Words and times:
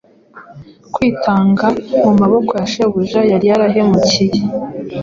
Kwitanga 0.93 1.65
mu 2.03 2.11
maboko 2.21 2.51
ya 2.59 2.65
shebuja 2.71 3.19
yari 3.31 3.45
yarahemukiye, 3.51 4.39